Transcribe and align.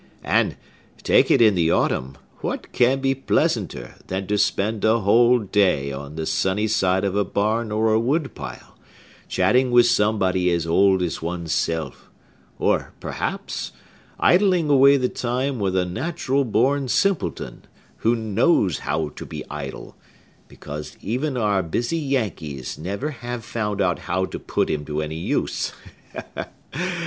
And, 0.25 0.55
take 1.03 1.29
it 1.29 1.43
in 1.43 1.53
the 1.53 1.69
autumn, 1.69 2.17
what 2.39 2.71
can 2.71 3.01
be 3.01 3.13
pleasanter 3.13 3.97
than 4.07 4.25
to 4.25 4.37
spend 4.39 4.83
a 4.83 5.01
whole 5.01 5.37
day 5.37 5.91
on 5.91 6.15
the 6.15 6.25
sunny 6.25 6.65
side 6.65 7.03
of 7.05 7.15
a 7.15 7.23
barn 7.23 7.71
or 7.71 7.93
a 7.93 7.99
wood 7.99 8.33
pile, 8.33 8.79
chatting 9.27 9.69
with 9.69 9.85
somebody 9.85 10.49
as 10.49 10.65
old 10.65 11.03
as 11.03 11.21
one's 11.21 11.53
self; 11.53 12.09
or, 12.57 12.93
perhaps, 12.99 13.73
idling 14.19 14.71
away 14.71 14.97
the 14.97 15.07
time 15.07 15.59
with 15.59 15.75
a 15.77 15.85
natural 15.85 16.45
born 16.45 16.87
simpleton, 16.87 17.65
who 17.97 18.15
knows 18.15 18.79
how 18.79 19.09
to 19.09 19.23
be 19.23 19.43
idle, 19.51 19.95
because 20.47 20.97
even 21.03 21.37
our 21.37 21.61
busy 21.61 21.97
Yankees 21.99 22.75
never 22.75 23.11
have 23.11 23.45
found 23.45 23.79
out 23.79 23.99
how 23.99 24.25
to 24.25 24.39
put 24.39 24.67
him 24.67 24.83
to 24.83 24.99
any 24.99 25.17
use? 25.19 25.73